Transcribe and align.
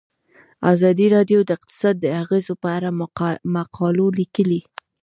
ازادي 0.73 1.05
راډیو 1.15 1.39
د 1.45 1.49
اقتصاد 1.57 1.95
د 1.99 2.05
اغیزو 2.21 2.53
په 2.63 2.67
اړه 2.77 2.89
مقالو 3.55 4.07
لیکلي. 4.19 4.61